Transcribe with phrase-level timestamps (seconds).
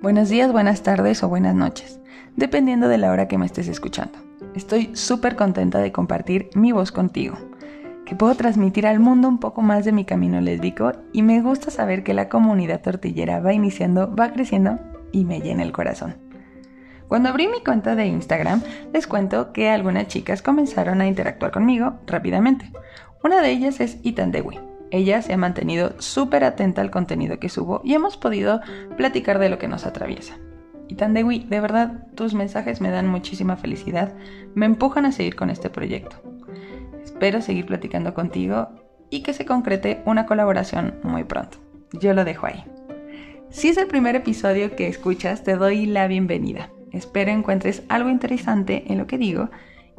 [0.00, 2.00] Buenos días, buenas tardes o buenas noches,
[2.34, 4.18] dependiendo de la hora que me estés escuchando.
[4.54, 7.36] Estoy súper contenta de compartir mi voz contigo,
[8.06, 11.70] que puedo transmitir al mundo un poco más de mi camino lésbico y me gusta
[11.70, 14.78] saber que la comunidad tortillera va iniciando, va creciendo
[15.12, 16.16] y me llena el corazón.
[17.08, 18.62] Cuando abrí mi cuenta de Instagram,
[18.92, 22.70] les cuento que algunas chicas comenzaron a interactuar conmigo rápidamente.
[23.22, 24.58] Una de ellas es Itan Dewi,
[24.90, 28.60] ella se ha mantenido súper atenta al contenido que subo y hemos podido
[28.96, 30.38] platicar de lo que nos atraviesa.
[30.88, 34.14] Y Tandewi, de verdad, tus mensajes me dan muchísima felicidad,
[34.54, 36.16] me empujan a seguir con este proyecto.
[37.04, 38.70] Espero seguir platicando contigo
[39.10, 41.58] y que se concrete una colaboración muy pronto.
[41.92, 42.64] Yo lo dejo ahí.
[43.50, 46.70] Si es el primer episodio que escuchas, te doy la bienvenida.
[46.92, 49.50] Espero encuentres algo interesante en lo que digo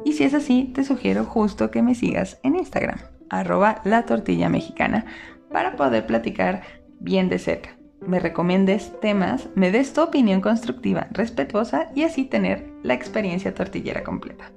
[0.04, 2.98] y si es así, te sugiero justo que me sigas en Instagram
[3.30, 5.06] arroba la tortilla mexicana
[5.50, 6.62] para poder platicar
[6.98, 7.70] bien de cerca.
[8.00, 14.02] Me recomiendes temas, me des tu opinión constructiva, respetuosa y así tener la experiencia tortillera
[14.02, 14.50] completa.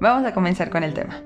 [0.00, 1.22] Vamos a comenzar con el tema.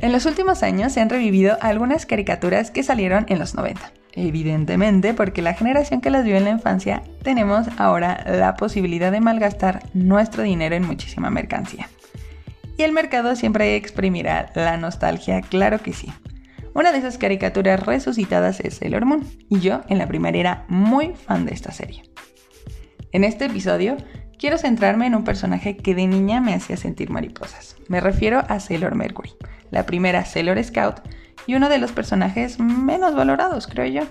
[0.00, 5.12] En los últimos años se han revivido algunas caricaturas que salieron en los 90 Evidentemente,
[5.12, 9.82] porque la generación que las vio en la infancia tenemos ahora la posibilidad de malgastar
[9.92, 11.88] nuestro dinero en muchísima mercancía.
[12.76, 16.12] Y el mercado siempre exprimirá la nostalgia, claro que sí.
[16.74, 21.14] Una de esas caricaturas resucitadas es Sailor Moon, y yo en la primaria era muy
[21.14, 22.02] fan de esta serie.
[23.12, 23.96] En este episodio
[24.38, 27.76] quiero centrarme en un personaje que de niña me hacía sentir mariposas.
[27.88, 29.30] Me refiero a Sailor Mercury,
[29.70, 31.00] la primera Sailor Scout
[31.46, 34.02] y uno de los personajes menos valorados, creo yo.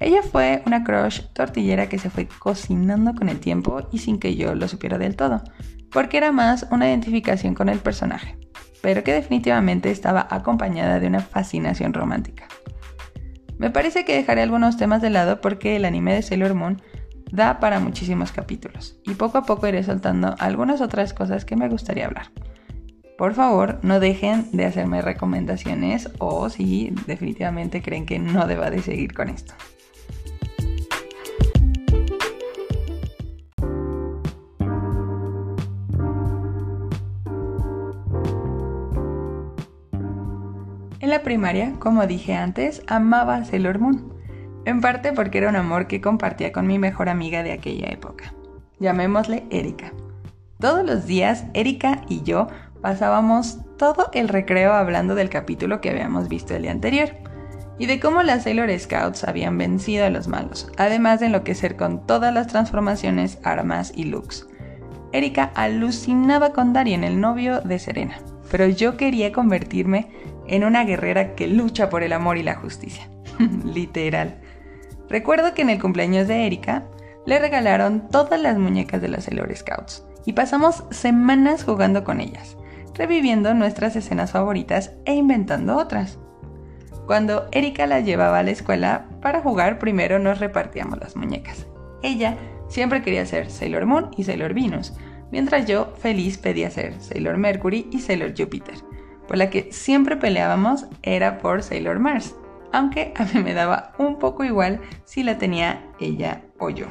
[0.00, 4.36] Ella fue una crush tortillera que se fue cocinando con el tiempo y sin que
[4.36, 5.42] yo lo supiera del todo,
[5.90, 8.38] porque era más una identificación con el personaje,
[8.80, 12.46] pero que definitivamente estaba acompañada de una fascinación romántica.
[13.58, 16.80] Me parece que dejaré algunos temas de lado porque el anime de Sailor Moon
[17.32, 21.68] da para muchísimos capítulos y poco a poco iré soltando algunas otras cosas que me
[21.68, 22.30] gustaría hablar.
[23.18, 28.80] Por favor, no dejen de hacerme recomendaciones o si definitivamente creen que no deba de
[28.80, 29.54] seguir con esto.
[41.00, 44.12] En la primaria, como dije antes, amaba a Sailor Moon,
[44.64, 48.32] en parte porque era un amor que compartía con mi mejor amiga de aquella época.
[48.78, 49.92] Llamémosle Erika.
[50.60, 52.48] Todos los días, Erika y yo
[52.80, 57.10] pasábamos todo el recreo hablando del capítulo que habíamos visto el día anterior
[57.78, 62.06] y de cómo las Sailor Scouts habían vencido a los malos, además de enloquecer con
[62.06, 64.48] todas las transformaciones, armas y looks.
[65.12, 68.18] Erika alucinaba con Darien, el novio de Serena,
[68.50, 70.10] pero yo quería convertirme
[70.48, 73.08] en una guerrera que lucha por el amor y la justicia.
[73.64, 74.40] Literal.
[75.08, 76.84] Recuerdo que en el cumpleaños de Erika
[77.26, 82.56] le regalaron todas las muñecas de las Sailor Scouts y pasamos semanas jugando con ellas
[82.98, 86.18] reviviendo nuestras escenas favoritas e inventando otras.
[87.06, 91.66] Cuando Erika la llevaba a la escuela para jugar, primero nos repartíamos las muñecas.
[92.02, 92.36] Ella
[92.68, 94.92] siempre quería ser Sailor Moon y Sailor Venus,
[95.30, 98.74] mientras yo feliz pedía ser Sailor Mercury y Sailor Jupiter.
[99.26, 102.34] Por la que siempre peleábamos era por Sailor Mars,
[102.72, 106.86] aunque a mí me daba un poco igual si la tenía ella o yo.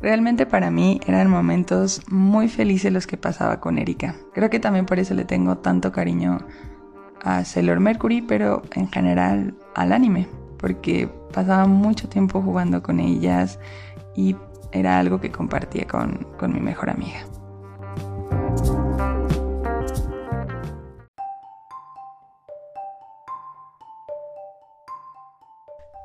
[0.00, 4.16] Realmente para mí eran momentos muy felices los que pasaba con Erika.
[4.32, 6.38] Creo que también por eso le tengo tanto cariño
[7.22, 10.26] a Sailor Mercury, pero en general al anime,
[10.58, 13.58] porque pasaba mucho tiempo jugando con ellas
[14.16, 14.36] y
[14.72, 17.20] era algo que compartía con, con mi mejor amiga.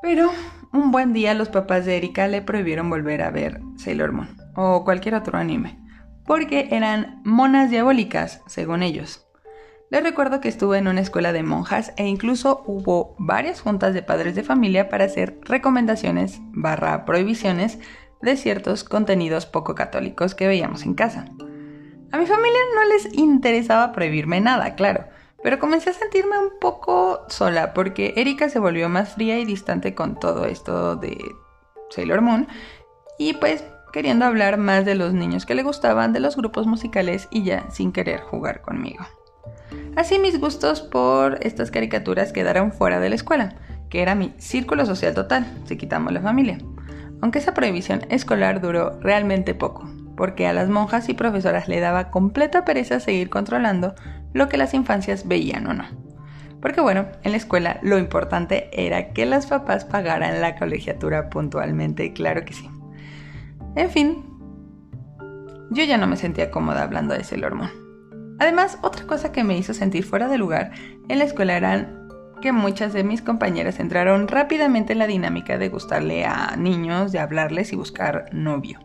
[0.02, 0.32] Pero
[0.74, 4.84] un buen día los papás de Erika le prohibieron volver a ver Sailor Moon o
[4.84, 5.80] cualquier otro anime,
[6.26, 9.26] porque eran monas diabólicas, según ellos.
[9.92, 14.02] Les recuerdo que estuve en una escuela de monjas e incluso hubo varias juntas de
[14.02, 17.80] padres de familia para hacer recomendaciones barra prohibiciones
[18.22, 21.26] de ciertos contenidos poco católicos que veíamos en casa.
[22.12, 25.06] A mi familia no les interesaba prohibirme nada, claro,
[25.44, 29.94] pero comencé a sentirme un poco sola porque Erika se volvió más fría y distante
[29.94, 31.18] con todo esto de
[31.90, 32.48] Sailor Moon
[33.18, 37.28] y pues queriendo hablar más de los niños que le gustaban, de los grupos musicales
[37.32, 39.06] y ya sin querer jugar conmigo.
[39.96, 43.56] Así mis gustos por estas caricaturas quedaron fuera de la escuela,
[43.90, 46.58] que era mi círculo social total, si quitamos la familia.
[47.22, 52.10] Aunque esa prohibición escolar duró realmente poco, porque a las monjas y profesoras le daba
[52.12, 53.96] completa pereza seguir controlando
[54.34, 55.86] lo que las infancias veían o no.
[56.62, 62.14] Porque bueno, en la escuela lo importante era que las papás pagaran la colegiatura puntualmente,
[62.14, 62.70] claro que sí.
[63.76, 64.26] En fin,
[65.70, 67.70] yo ya no me sentía cómoda hablando de ese hormón.
[68.40, 70.72] Además, otra cosa que me hizo sentir fuera de lugar
[71.08, 72.06] en la escuela eran
[72.42, 77.20] que muchas de mis compañeras entraron rápidamente en la dinámica de gustarle a niños, de
[77.20, 78.85] hablarles y buscar novio.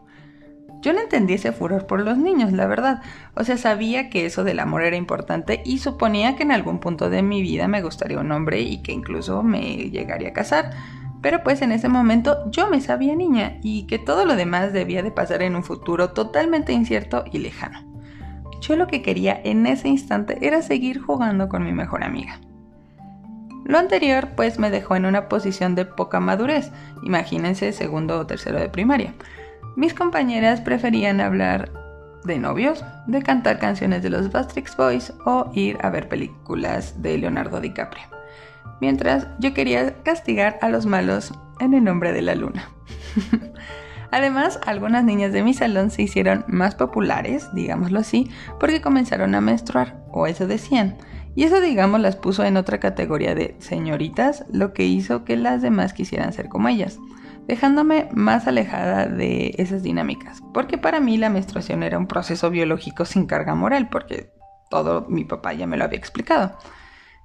[0.80, 3.02] Yo no entendí ese furor por los niños, la verdad.
[3.34, 7.10] O sea, sabía que eso del amor era importante y suponía que en algún punto
[7.10, 10.70] de mi vida me gustaría un hombre y que incluso me llegaría a casar.
[11.20, 15.02] Pero pues en ese momento yo me sabía niña y que todo lo demás debía
[15.02, 17.84] de pasar en un futuro totalmente incierto y lejano.
[18.62, 22.40] Yo lo que quería en ese instante era seguir jugando con mi mejor amiga.
[23.64, 26.72] Lo anterior pues me dejó en una posición de poca madurez,
[27.02, 29.14] imagínense segundo o tercero de primaria.
[29.80, 31.72] Mis compañeras preferían hablar
[32.24, 37.16] de novios, de cantar canciones de los Bastrix Boys o ir a ver películas de
[37.16, 38.04] Leonardo DiCaprio.
[38.82, 42.68] Mientras yo quería castigar a los malos en el nombre de la luna.
[44.10, 49.40] Además, algunas niñas de mi salón se hicieron más populares, digámoslo así, porque comenzaron a
[49.40, 50.98] menstruar, o eso decían.
[51.34, 55.62] Y eso, digamos, las puso en otra categoría de señoritas, lo que hizo que las
[55.62, 56.98] demás quisieran ser como ellas
[57.50, 63.04] dejándome más alejada de esas dinámicas, porque para mí la menstruación era un proceso biológico
[63.04, 64.30] sin carga moral, porque
[64.70, 66.56] todo mi papá ya me lo había explicado.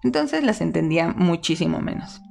[0.04, 2.24] Entonces las entendía muchísimo menos.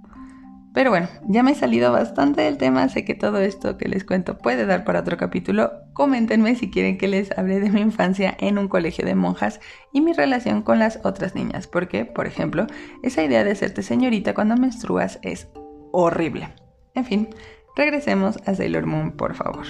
[0.72, 4.02] Pero bueno, ya me he salido bastante del tema, sé que todo esto que les
[4.02, 5.70] cuento puede dar para otro capítulo.
[5.92, 9.60] Coméntenme si quieren que les hable de mi infancia en un colegio de monjas
[9.92, 12.66] y mi relación con las otras niñas, porque, por ejemplo,
[13.04, 15.46] esa idea de hacerte señorita cuando menstruas es
[15.92, 16.48] horrible.
[16.94, 17.28] En fin,
[17.76, 19.66] Regresemos a Sailor Moon, por favor.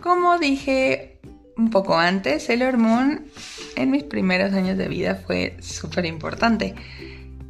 [0.00, 1.20] Como dije
[1.56, 3.26] un poco antes, Sailor Moon
[3.76, 6.74] en mis primeros años de vida fue súper importante.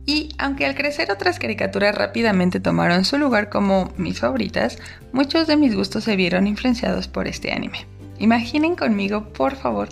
[0.06, 4.78] Y aunque al crecer otras caricaturas rápidamente tomaron su lugar como mis favoritas,
[5.12, 7.86] muchos de mis gustos se vieron influenciados por este anime.
[8.18, 9.88] Imaginen conmigo, por favor,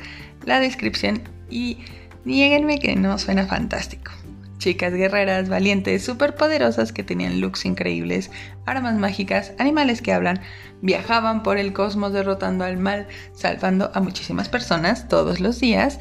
[0.46, 1.78] la descripción y
[2.24, 4.12] nieguenme que no suena fantástico.
[4.58, 8.30] Chicas guerreras, valientes, superpoderosas que tenían looks increíbles,
[8.64, 10.40] armas mágicas, animales que hablan,
[10.80, 15.98] viajaban por el cosmos derrotando al mal, salvando a muchísimas personas todos los días.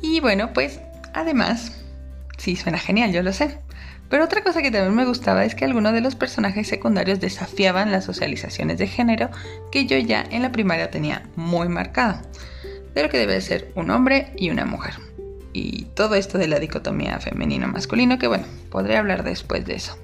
[0.00, 0.80] Y bueno, pues
[1.12, 1.72] además,
[2.36, 3.58] sí suena genial, yo lo sé.
[4.10, 7.90] Pero otra cosa que también me gustaba es que algunos de los personajes secundarios desafiaban
[7.90, 9.30] las socializaciones de género
[9.72, 12.20] que yo ya en la primaria tenía muy marcado
[12.94, 14.94] de lo que debe ser un hombre y una mujer.
[15.52, 19.96] Y todo esto de la dicotomía femenino-masculino, que bueno, podré hablar después de eso.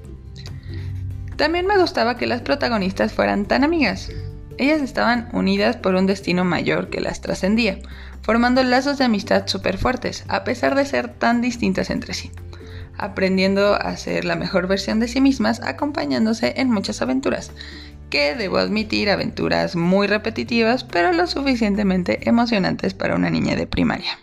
[1.36, 4.10] También me gustaba que las protagonistas fueran tan amigas.
[4.58, 7.78] Ellas estaban unidas por un destino mayor que las trascendía,
[8.20, 12.30] formando lazos de amistad súper fuertes, a pesar de ser tan distintas entre sí,
[12.98, 17.52] aprendiendo a ser la mejor versión de sí mismas, acompañándose en muchas aventuras,
[18.10, 24.18] que debo admitir aventuras muy repetitivas, pero lo suficientemente emocionantes para una niña de primaria.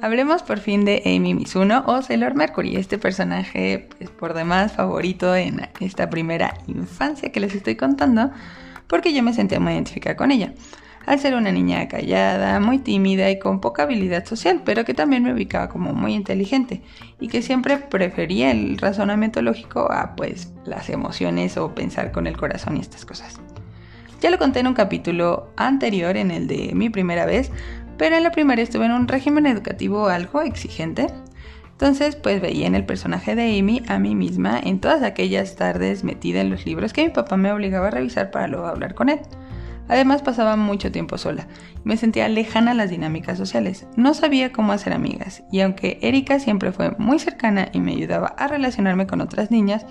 [0.00, 5.36] Hablemos por fin de Amy Mizuno o Sailor Mercury, este personaje es por demás favorito
[5.36, 8.32] en esta primera infancia que les estoy contando,
[8.88, 10.54] porque yo me sentía muy identificada con ella
[11.06, 15.22] al ser una niña callada, muy tímida y con poca habilidad social, pero que también
[15.22, 16.82] me ubicaba como muy inteligente
[17.20, 22.36] y que siempre prefería el razonamiento lógico a pues las emociones o pensar con el
[22.36, 23.40] corazón y estas cosas.
[24.20, 27.50] Ya lo conté en un capítulo anterior, en el de mi primera vez,
[27.98, 31.08] pero en la primaria estuve en un régimen educativo algo exigente.
[31.72, 36.04] Entonces, pues veía en el personaje de Amy a mí misma en todas aquellas tardes
[36.04, 39.08] metida en los libros que mi papá me obligaba a revisar para luego hablar con
[39.08, 39.18] él.
[39.92, 41.46] Además pasaba mucho tiempo sola.
[41.84, 43.86] Me sentía lejana a las dinámicas sociales.
[43.94, 45.44] No sabía cómo hacer amigas.
[45.52, 49.84] Y aunque Erika siempre fue muy cercana y me ayudaba a relacionarme con otras niñas,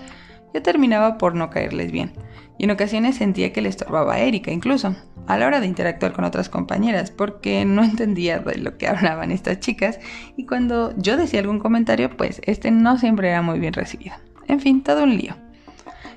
[0.52, 2.14] yo terminaba por no caerles bien.
[2.58, 4.96] Y en ocasiones sentía que le estorbaba a Erika incluso,
[5.28, 9.30] a la hora de interactuar con otras compañeras, porque no entendía de lo que hablaban
[9.30, 10.00] estas chicas
[10.36, 14.16] y cuando yo decía algún comentario, pues este no siempre era muy bien recibido.
[14.48, 15.36] En fin, todo un lío.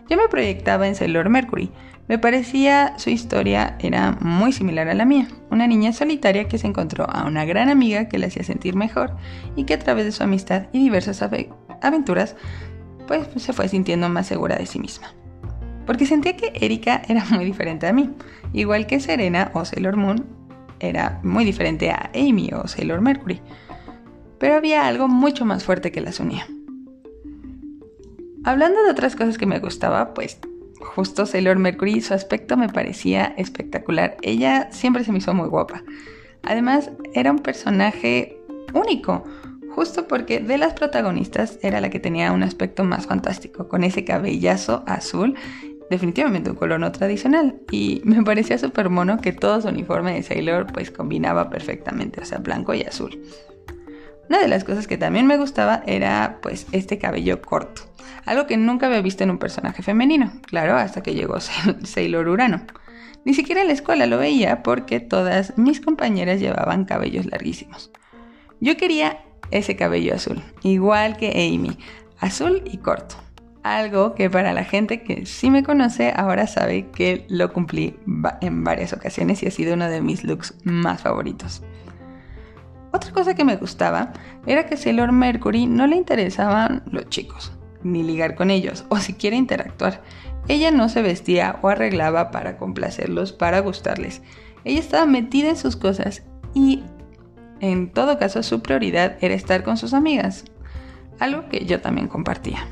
[0.10, 1.72] Yo me proyectaba en Sailor Mercury,
[2.08, 6.68] me parecía su historia era muy similar a la mía, una niña solitaria que se
[6.68, 9.16] encontró a una gran amiga que la hacía sentir mejor
[9.56, 11.24] y que a través de su amistad y diversas
[11.82, 12.36] aventuras
[13.08, 15.14] pues se fue sintiendo más segura de sí misma.
[15.86, 18.12] porque sentía que Erika era muy diferente a mí,
[18.54, 20.26] igual que Serena o Sailor Moon
[20.80, 23.42] era muy diferente a Amy o Sailor Mercury.
[24.40, 26.46] Pero había algo mucho más fuerte que las unía.
[28.44, 30.40] Hablando de otras cosas que me gustaba, pues
[30.86, 34.18] justo Sailor Mercury, su aspecto me parecía espectacular.
[34.22, 35.84] Ella siempre se me hizo muy guapa.
[36.44, 38.38] Además, era un personaje
[38.74, 39.24] único,
[39.70, 44.06] justo porque de las protagonistas era la que tenía un aspecto más fantástico, con ese
[44.06, 45.36] cabellazo azul,
[45.90, 50.24] definitivamente un color no tradicional, y me parecía súper mono que todo su uniforme de
[50.24, 53.22] Sailor pues combinaba perfectamente, o sea, blanco y azul.
[54.30, 57.84] Una de las cosas que también me gustaba era pues este cabello corto,
[58.26, 61.40] algo que nunca había visto en un personaje femenino, claro, hasta que llegó
[61.84, 62.62] Sailor Urano.
[63.24, 67.92] Ni siquiera en la escuela lo veía porque todas mis compañeras llevaban cabellos larguísimos.
[68.60, 69.20] Yo quería
[69.52, 71.78] ese cabello azul, igual que Amy,
[72.20, 73.16] azul y corto.
[73.64, 78.00] Algo que para la gente que sí me conoce ahora sabe que lo cumplí
[78.42, 81.64] en varias ocasiones y ha sido uno de mis looks más favoritos.
[82.96, 84.14] Otra cosa que me gustaba
[84.48, 87.52] era que Sailor Mercury no le interesaban los chicos,
[87.84, 90.02] ni ligar con ellos, o siquiera interactuar.
[90.48, 94.22] Ella no se vestía o arreglaba para complacerlos, para gustarles.
[94.64, 96.24] Ella estaba metida en sus cosas
[96.54, 96.84] y
[97.60, 100.46] en todo caso su prioridad era estar con sus amigas,
[101.20, 102.66] algo que yo también compartía.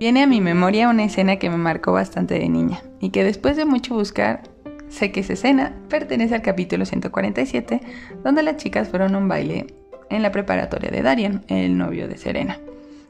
[0.00, 3.58] Viene a mi memoria una escena que me marcó bastante de niña y que después
[3.58, 4.44] de mucho buscar
[4.88, 7.82] sé que esa escena pertenece al capítulo 147
[8.24, 9.66] donde las chicas fueron a un baile
[10.08, 12.58] en la preparatoria de Darian, el novio de Serena.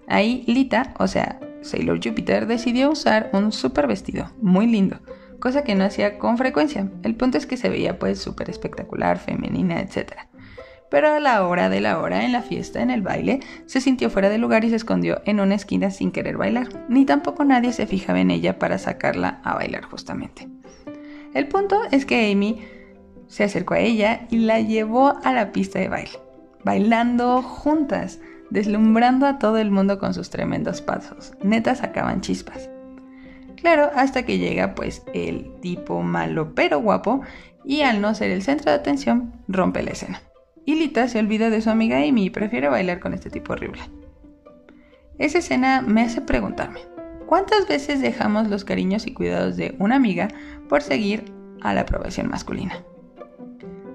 [0.08, 4.98] Ahí Lita, o sea, Sailor Jupiter, decidió usar un super vestido, muy lindo,
[5.38, 6.90] cosa que no hacía con frecuencia.
[7.04, 10.29] El punto es que se veía pues súper espectacular, femenina, etcétera
[10.90, 14.10] pero a la hora de la hora en la fiesta, en el baile, se sintió
[14.10, 17.72] fuera de lugar y se escondió en una esquina sin querer bailar, ni tampoco nadie
[17.72, 20.48] se fijaba en ella para sacarla a bailar justamente.
[21.32, 22.60] El punto es que Amy
[23.28, 26.18] se acercó a ella y la llevó a la pista de baile,
[26.64, 28.18] bailando juntas,
[28.50, 31.32] deslumbrando a todo el mundo con sus tremendos pasos.
[31.40, 32.68] Neta sacaban chispas.
[33.56, 37.20] Claro, hasta que llega pues el tipo malo pero guapo
[37.64, 40.22] y al no ser el centro de atención rompe la escena
[40.70, 43.82] y Lita se olvida de su amiga Amy y prefiere bailar con este tipo horrible.
[45.18, 46.80] Esa escena me hace preguntarme,
[47.26, 50.28] ¿cuántas veces dejamos los cariños y cuidados de una amiga
[50.68, 51.24] por seguir
[51.60, 52.84] a la aprobación masculina?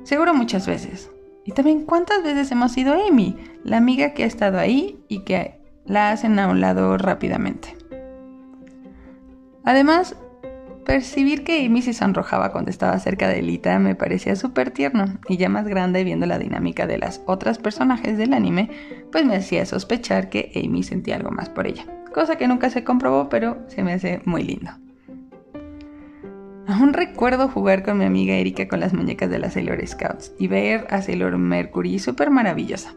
[0.03, 1.09] Seguro muchas veces.
[1.45, 5.59] Y también cuántas veces hemos sido Amy, la amiga que ha estado ahí y que
[5.85, 7.77] la hacen a un lado rápidamente.
[9.63, 10.15] Además,
[10.85, 15.37] Percibir que Amy se sonrojaba cuando estaba cerca de Lita me parecía súper tierno, y
[15.37, 18.69] ya más grande viendo la dinámica de las otras personajes del anime,
[19.11, 22.83] pues me hacía sospechar que Amy sentía algo más por ella, cosa que nunca se
[22.83, 24.71] comprobó, pero se me hace muy lindo.
[26.67, 30.47] Aún recuerdo jugar con mi amiga Erika con las muñecas de las Sailor Scouts y
[30.47, 32.93] ver a Sailor Mercury súper maravillosa,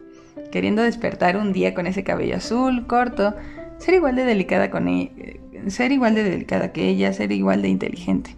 [0.51, 3.35] queriendo despertar un día con ese cabello azul, corto,
[3.77, 7.69] ser igual de delicada con e, ser igual de delicada que ella, ser igual de
[7.69, 8.35] inteligente.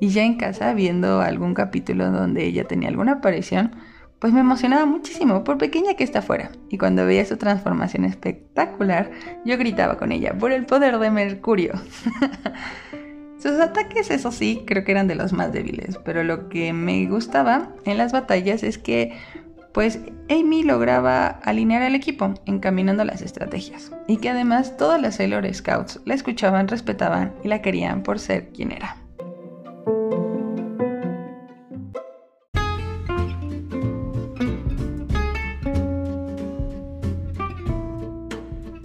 [0.00, 3.72] Y ya en casa, viendo algún capítulo donde ella tenía alguna aparición,
[4.18, 6.52] pues me emocionaba muchísimo, por pequeña que está fuera.
[6.68, 9.10] Y cuando veía su transformación espectacular,
[9.44, 11.72] yo gritaba con ella, por el poder de Mercurio.
[13.42, 17.04] Sus ataques, eso sí, creo que eran de los más débiles, pero lo que me
[17.06, 19.18] gustaba en las batallas es que
[19.72, 25.52] pues Amy lograba alinear al equipo, encaminando las estrategias, y que además todas las Sailor
[25.52, 28.96] Scouts la escuchaban, respetaban y la querían por ser quien era.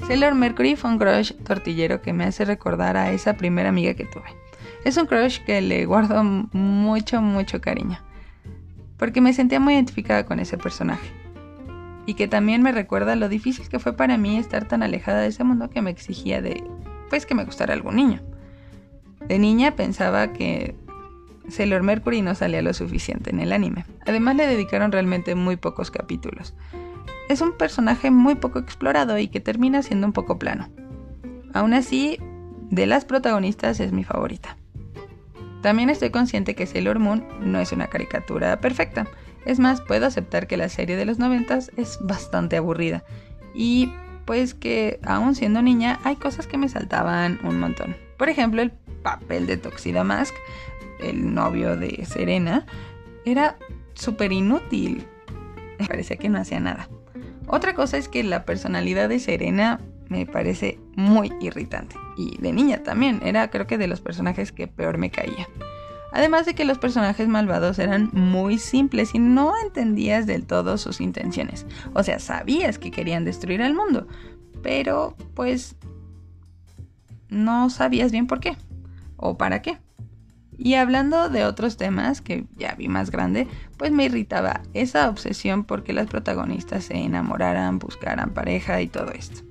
[0.08, 4.06] Sailor Mercury fue un crush tortillero que me hace recordar a esa primera amiga que
[4.06, 4.34] tuve.
[4.86, 8.07] Es un crush que le guardo mucho, mucho cariño
[8.98, 11.12] porque me sentía muy identificada con ese personaje.
[12.06, 15.28] Y que también me recuerda lo difícil que fue para mí estar tan alejada de
[15.28, 16.64] ese mundo que me exigía de,
[17.10, 18.22] pues, que me gustara algún niño.
[19.28, 20.76] De niña pensaba que
[21.50, 23.86] Sailor Mercury no salía lo suficiente en el anime.
[24.06, 26.54] Además le dedicaron realmente muy pocos capítulos.
[27.30, 30.70] Es un personaje muy poco explorado y que termina siendo un poco plano.
[31.54, 32.20] Aún así,
[32.70, 34.58] de las protagonistas es mi favorita.
[35.68, 39.06] También estoy consciente que Sailor Moon no es una caricatura perfecta.
[39.46, 43.04] Es más, puedo aceptar que la serie de los noventas es bastante aburrida.
[43.54, 43.92] Y
[44.24, 47.98] pues que aún siendo niña hay cosas que me saltaban un montón.
[48.16, 48.72] Por ejemplo, el
[49.04, 50.34] papel de Tuxedo Mask,
[51.02, 52.66] el novio de Serena,
[53.26, 53.58] era
[53.94, 55.06] súper inútil.
[55.86, 56.88] parecía que no hacía nada.
[57.46, 61.96] Otra cosa es que la personalidad de Serena me parece muy irritante.
[62.18, 65.48] Y de niña también, era creo que de los personajes que peor me caía.
[66.12, 71.00] Además de que los personajes malvados eran muy simples y no entendías del todo sus
[71.00, 71.66] intenciones.
[71.94, 74.08] O sea, sabías que querían destruir al mundo,
[74.64, 75.76] pero pues
[77.30, 78.58] no sabías bien por qué
[79.18, 79.78] o para qué.
[80.58, 85.64] Y hablando de otros temas que ya vi más grande, pues me irritaba esa obsesión
[85.64, 89.47] porque las protagonistas se enamoraran, buscaran pareja y todo esto.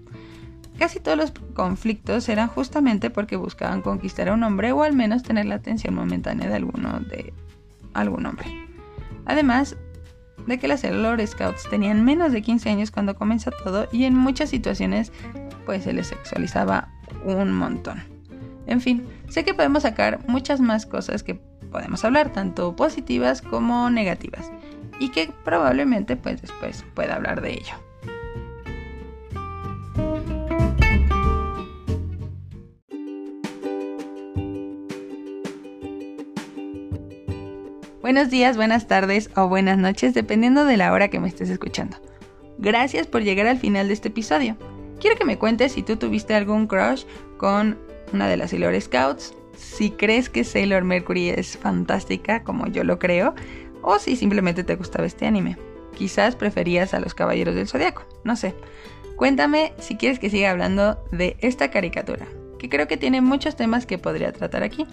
[0.78, 5.22] Casi todos los conflictos eran justamente porque buscaban conquistar a un hombre o al menos
[5.22, 7.32] tener la atención momentánea de alguno de
[7.94, 8.46] algún hombre.
[9.24, 9.76] Además
[10.46, 14.14] de que las Sailor Scouts tenían menos de 15 años cuando comenzó todo y en
[14.14, 15.12] muchas situaciones
[15.64, 16.88] pues se les sexualizaba
[17.24, 18.02] un montón.
[18.66, 21.34] En fin, sé que podemos sacar muchas más cosas que
[21.70, 24.50] podemos hablar, tanto positivas como negativas,
[24.98, 27.85] y que probablemente pues después pueda hablar de ello.
[38.06, 41.96] Buenos días, buenas tardes o buenas noches, dependiendo de la hora que me estés escuchando.
[42.56, 44.56] Gracias por llegar al final de este episodio.
[45.00, 47.02] Quiero que me cuentes si tú tuviste algún crush
[47.36, 47.76] con
[48.12, 53.00] una de las Sailor Scouts, si crees que Sailor Mercury es fantástica, como yo lo
[53.00, 53.34] creo,
[53.82, 55.58] o si simplemente te gustaba este anime.
[55.96, 58.54] Quizás preferías a los Caballeros del Zodiaco, no sé.
[59.16, 62.26] Cuéntame si quieres que siga hablando de esta caricatura,
[62.60, 64.86] que creo que tiene muchos temas que podría tratar aquí.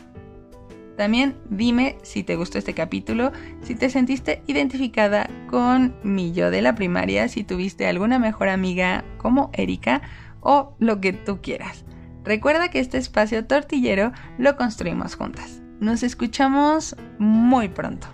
[0.98, 3.32] También dime si te gustó este capítulo,
[3.62, 9.04] si te sentiste identificada con mi yo de la primaria, si tuviste alguna mejor amiga
[9.18, 10.02] como Erika
[10.42, 11.86] o lo que tú quieras.
[12.24, 15.62] Recuerda que este espacio tortillero lo construimos juntas.
[15.80, 18.08] Nos escuchamos muy pronto.